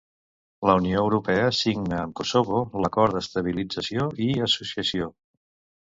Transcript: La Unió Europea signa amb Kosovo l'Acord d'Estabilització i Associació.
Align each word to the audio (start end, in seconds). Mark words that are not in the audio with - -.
La 0.69 0.75
Unió 0.79 1.01
Europea 1.09 1.51
signa 1.59 2.01
amb 2.05 2.17
Kosovo 2.21 2.65
l'Acord 2.87 3.19
d'Estabilització 3.19 4.11
i 4.31 4.35
Associació. 4.51 5.17